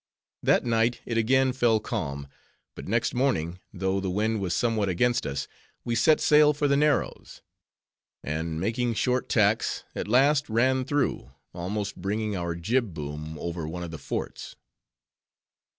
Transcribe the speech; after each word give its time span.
That 0.41 0.65
night 0.65 0.99
it 1.05 1.15
again 1.19 1.53
fell 1.53 1.79
calm; 1.79 2.27
but 2.73 2.87
next 2.87 3.13
morning, 3.13 3.59
though 3.71 3.99
the 3.99 4.09
wind 4.09 4.41
was 4.41 4.55
somewhat 4.55 4.89
against 4.89 5.27
us, 5.27 5.47
we 5.85 5.93
set 5.93 6.19
sail 6.19 6.53
for 6.53 6.67
the 6.67 6.75
Narrows; 6.75 7.43
and 8.23 8.59
making 8.59 8.95
short 8.95 9.29
tacks, 9.29 9.83
at 9.93 10.07
last 10.07 10.49
ran 10.49 10.85
through, 10.85 11.29
almost 11.53 11.97
bringing 12.01 12.35
our 12.35 12.55
jib 12.55 12.95
boom 12.95 13.37
over 13.37 13.67
one 13.67 13.83
of 13.83 13.91
the 13.91 13.99
forts. 13.99 14.55